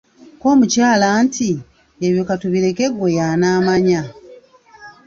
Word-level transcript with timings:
Kko 0.35 0.45
omukyala 0.53 1.07
nti, 1.23 1.49
Ebyo 2.05 2.21
katubireke 2.29 2.85
ggwe 2.91 3.07
y’anaamanya. 3.17 4.01